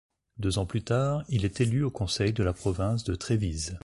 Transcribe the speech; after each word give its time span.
Deux 0.39 0.57
ans 0.57 0.65
plus 0.65 0.81
tard, 0.81 1.23
il 1.29 1.45
est 1.45 1.61
élu 1.61 1.83
au 1.83 1.91
conseil 1.91 2.33
de 2.33 2.41
la 2.41 2.53
province 2.53 3.03
de 3.03 3.13
Trévise. 3.13 3.77